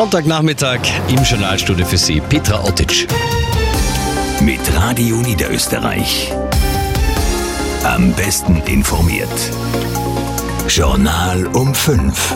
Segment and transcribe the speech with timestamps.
[0.00, 3.06] Sonntagnachmittag im Journalstudio für Sie, Petra Ottic.
[4.40, 6.32] Mit Radio Niederösterreich.
[7.84, 9.28] Am besten informiert.
[10.68, 12.34] Journal um 5.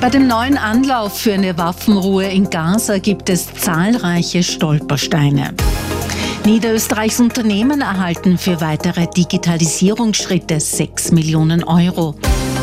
[0.00, 5.54] Bei dem neuen Anlauf für eine Waffenruhe in Gaza gibt es zahlreiche Stolpersteine.
[6.44, 12.16] Niederösterreichs Unternehmen erhalten für weitere Digitalisierungsschritte 6 Millionen Euro.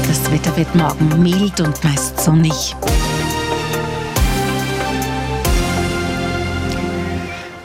[0.05, 2.75] Das Wetter wird morgen mild und meist sonnig.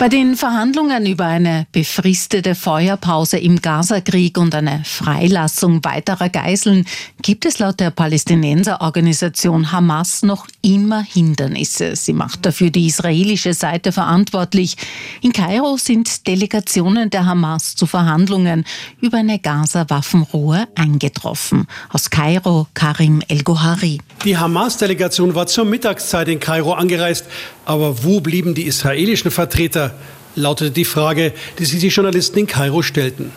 [0.03, 6.87] Bei den Verhandlungen über eine befristete Feuerpause im Gazakrieg und eine Freilassung weiterer Geiseln
[7.23, 11.95] gibt es laut der Palästinenserorganisation Hamas noch immer Hindernisse.
[11.95, 14.77] Sie macht dafür die israelische Seite verantwortlich.
[15.21, 18.65] In Kairo sind Delegationen der Hamas zu Verhandlungen
[19.01, 21.69] über eine Gaza-Waffenruhe eingetroffen.
[21.91, 24.01] Aus Kairo Karim El-Gohari.
[24.25, 27.27] Die Hamas-Delegation war zur Mittagszeit in Kairo angereist.
[27.65, 29.95] Aber wo blieben die israelischen Vertreter?
[30.35, 33.33] lautete die Frage, die sich die Journalisten in Kairo stellten.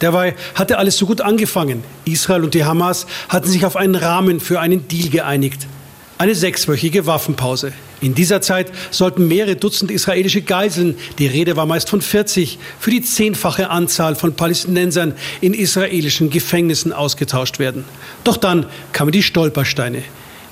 [0.00, 1.82] Dabei hatte alles so gut angefangen.
[2.04, 5.66] Israel und die Hamas hatten sich auf einen Rahmen für einen Deal geeinigt.
[6.18, 7.72] Eine sechswöchige Waffenpause.
[8.00, 12.90] In dieser Zeit sollten mehrere Dutzend israelische Geiseln, die Rede war meist von 40, für
[12.90, 17.84] die zehnfache Anzahl von Palästinensern in israelischen Gefängnissen ausgetauscht werden.
[18.22, 20.02] Doch dann kamen die Stolpersteine.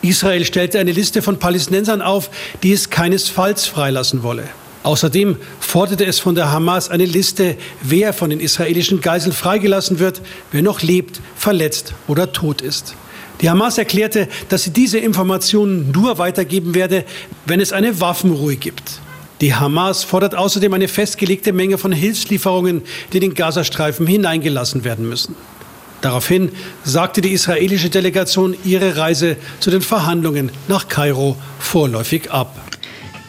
[0.03, 2.31] Israel stellte eine Liste von Palästinensern auf,
[2.63, 4.49] die es keinesfalls freilassen wolle.
[4.83, 10.21] Außerdem forderte es von der Hamas eine Liste, wer von den israelischen Geiseln freigelassen wird,
[10.51, 12.97] wer noch lebt, verletzt oder tot ist.
[13.41, 17.05] Die Hamas erklärte, dass sie diese Informationen nur weitergeben werde,
[17.47, 19.01] wenn es eine Waffenruhe gibt.
[19.41, 25.09] Die Hamas fordert außerdem eine festgelegte Menge von Hilfslieferungen, die in den Gazastreifen hineingelassen werden
[25.09, 25.35] müssen.
[26.03, 26.51] Daraufhin
[26.85, 32.61] sagte die israelische Delegation ihre Reise zu den Verhandlungen nach Kairo vorläufig ab.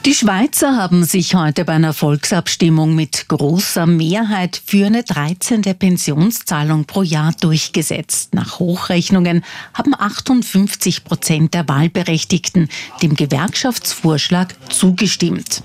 [0.05, 5.61] Die Schweizer haben sich heute bei einer Volksabstimmung mit großer Mehrheit für eine 13.
[5.61, 8.33] Pensionszahlung pro Jahr durchgesetzt.
[8.33, 12.67] Nach Hochrechnungen haben 58 Prozent der Wahlberechtigten
[13.01, 15.63] dem Gewerkschaftsvorschlag zugestimmt.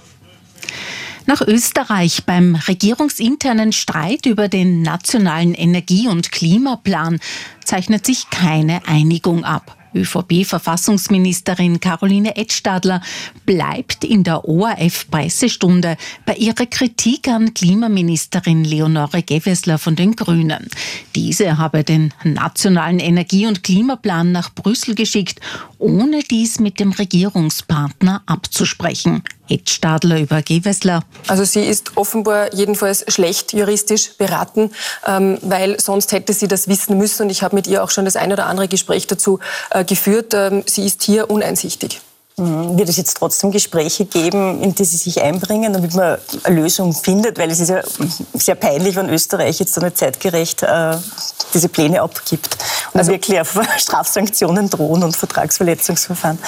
[1.28, 7.21] Nach Österreich beim regierungsinternen Streit über den nationalen Energie- und Klimaplan
[7.62, 9.78] zeichnet sich keine Einigung ab.
[9.94, 13.00] ÖVP-Verfassungsministerin Caroline Edstadler
[13.47, 20.69] bleibt in der ORF-Pressestunde bei ihrer Kritik an Klimaministerin Leonore Gewessler von den Grünen.
[21.15, 25.41] Diese habe den nationalen Energie- und Klimaplan nach Brüssel geschickt,
[25.78, 29.22] ohne dies mit dem Regierungspartner abzusprechen.
[29.49, 31.03] Ed Stadler über Gewessler.
[31.26, 34.70] Also sie ist offenbar jedenfalls schlecht juristisch beraten,
[35.06, 37.25] ähm, weil sonst hätte sie das wissen müssen.
[37.25, 40.34] Und ich habe mit ihr auch schon das ein oder andere Gespräch dazu äh, geführt.
[40.34, 42.00] Ähm, sie ist hier uneinsichtig.
[42.39, 42.78] Mhm.
[42.78, 46.93] Wird es jetzt trotzdem Gespräche geben, in die Sie sich einbringen, damit man eine Lösung
[46.93, 47.39] findet?
[47.39, 47.83] Weil es ist ja
[48.34, 50.97] sehr peinlich, wenn Österreich jetzt so nicht zeitgerecht äh,
[51.53, 52.56] diese Pläne abgibt
[52.93, 56.38] und also, wirklich auf Strafsanktionen drohen und Vertragsverletzungsverfahren.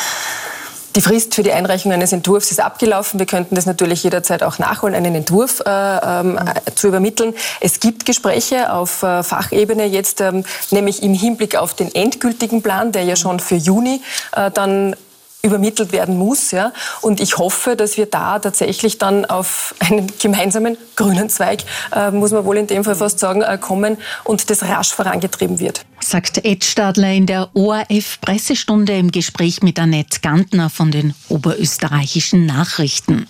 [0.96, 3.20] Die Frist für die Einreichung eines Entwurfs ist abgelaufen.
[3.20, 6.38] Wir könnten das natürlich jederzeit auch nachholen, einen Entwurf äh, ähm,
[6.74, 7.32] zu übermitteln.
[7.60, 12.90] Es gibt Gespräche auf äh, Fachebene jetzt, ähm, nämlich im Hinblick auf den endgültigen Plan,
[12.90, 14.02] der ja schon für Juni
[14.32, 14.96] äh, dann
[15.42, 16.50] übermittelt werden muss.
[16.50, 16.72] Ja?
[17.00, 21.64] Und ich hoffe, dass wir da tatsächlich dann auf einen gemeinsamen grünen Zweig,
[21.94, 25.58] äh, muss man wohl in dem Fall fast sagen, äh, kommen und das rasch vorangetrieben
[25.58, 25.84] wird.
[26.00, 33.28] Sagt Ed Stadler in der ORF-Pressestunde im Gespräch mit Annette Gantner von den oberösterreichischen Nachrichten.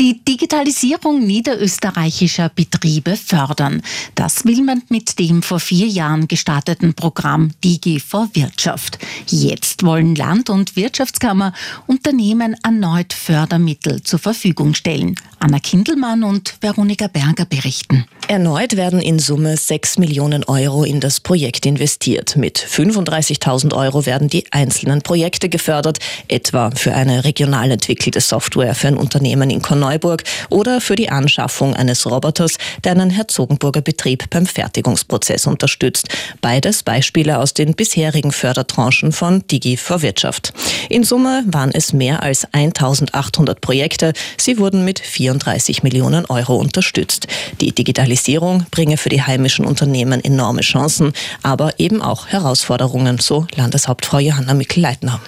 [0.00, 3.80] Die Digitalisierung niederösterreichischer Betriebe fördern.
[4.14, 8.98] Das will man mit dem vor vier Jahren gestarteten Programm Digi vor Wirtschaft.
[9.28, 11.52] Jetzt wollen Land- und Wirtschaftskammer
[11.86, 15.14] Unternehmen erneut Fördermittel zur Verfügung stellen.
[15.38, 18.06] Anna Kindelmann und Veronika Berger berichten.
[18.26, 22.36] Erneut werden in Summe 6 Millionen Euro in das Projekt investiert.
[22.36, 28.88] Mit 35.000 Euro werden die einzelnen Projekte gefördert, etwa für eine regional entwickelte Software für
[28.88, 34.46] ein Unternehmen in Korneuburg oder für die Anschaffung eines Roboters, der einen Herzogenburger Betrieb beim
[34.46, 36.08] Fertigungsprozess unterstützt.
[36.40, 40.52] Beides Beispiele aus den bisherigen Fördertranchen von Digi vor Wirtschaft.
[40.88, 44.12] In Summe waren es mehr als 1800 Projekte.
[44.36, 47.26] Sie wurden mit 4 34 Millionen Euro unterstützt.
[47.60, 54.18] Die Digitalisierung bringe für die heimischen Unternehmen enorme Chancen, aber eben auch Herausforderungen, so Landeshauptfrau
[54.18, 55.20] Johanna Mikl-Leitner.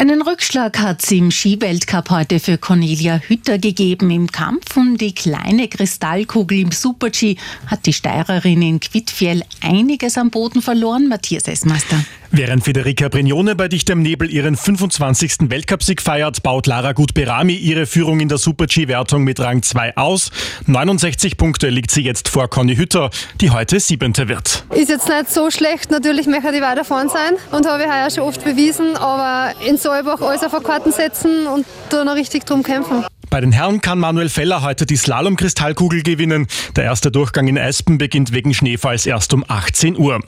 [0.00, 4.10] Einen Rückschlag hat es im Skiweltcup heute für Cornelia Hütter gegeben.
[4.10, 7.36] Im Kampf um die kleine Kristallkugel im Super-G
[7.66, 11.06] hat die Steirerin in Quidfjell einiges am Boden verloren.
[11.06, 12.02] Matthias Essmeister.
[12.32, 15.50] Während Federica Brignone bei dichtem Nebel ihren 25.
[15.50, 20.30] Weltcupsieg feiert, baut Lara Gutberami ihre Führung in der Super-G-Wertung mit Rang 2 aus.
[20.66, 23.10] 69 Punkte liegt sie jetzt vor Conny Hütter,
[23.40, 24.64] die heute siebente wird.
[24.72, 28.10] Ist jetzt nicht so schlecht, natürlich möchte ich weiter vorn sein und habe ich heuer
[28.10, 32.62] schon oft bewiesen, aber in Solbach alles auf Karten setzen und da noch richtig drum
[32.62, 33.04] kämpfen.
[33.30, 36.48] Bei den Herren kann Manuel Feller heute die Slalom-Kristallkugel gewinnen.
[36.74, 40.20] Der erste Durchgang in Espen beginnt wegen Schneefalls erst um 18 Uhr.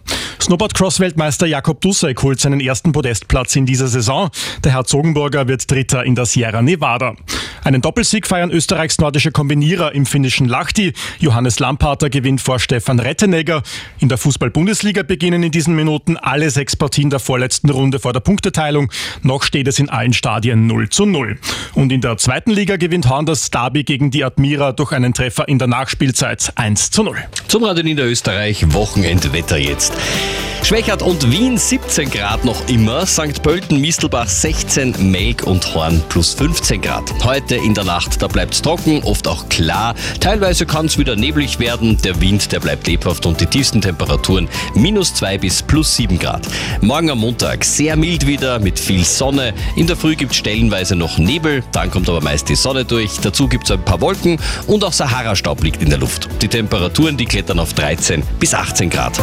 [0.43, 4.29] Snowboard-Cross-Weltmeister Jakob Dussek holt seinen ersten Podestplatz in dieser Saison.
[4.65, 7.15] Der Herzogenburger wird Dritter in der Sierra Nevada.
[7.63, 10.95] Einen Doppelsieg feiern Österreichs nordische Kombinierer im finnischen Lahti.
[11.21, 13.63] Johannes Lamparter gewinnt vor Stefan Rettenegger.
[14.01, 18.19] In der Fußball-Bundesliga beginnen in diesen Minuten alle sechs Partien der vorletzten Runde vor der
[18.19, 18.91] Punkteteilung.
[19.23, 21.39] Noch steht es in allen Stadien 0 zu 0.
[21.75, 25.47] Und in der zweiten Liga gewinnt Horn das Derby gegen die Admira durch einen Treffer
[25.47, 27.17] in der Nachspielzeit 1 zu 0.
[27.47, 29.93] Zum Radio Niederösterreich Wochenendwetter jetzt.
[30.73, 33.43] Schwächert und Wien 17 Grad noch immer, St.
[33.43, 37.13] Pölten, Mistelbach 16, Melk und Horn plus 15 Grad.
[37.25, 39.95] Heute in der Nacht, da bleibt es trocken, oft auch klar.
[40.21, 44.49] Teilweise kann es wieder neblig werden, der Wind, der bleibt lebhaft und die tiefsten Temperaturen
[44.75, 46.47] minus 2 bis plus 7 Grad.
[46.81, 49.53] Morgen am Montag sehr mild wieder mit viel Sonne.
[49.77, 53.19] In der Früh gibt es stellenweise noch Nebel, dann kommt aber meist die Sonne durch.
[53.21, 54.39] Dazu gibt es ein paar Wolken
[54.69, 56.29] und auch Sahara-Staub liegt in der Luft.
[56.41, 59.21] Die Temperaturen, die klettern auf 13 bis 18 Grad.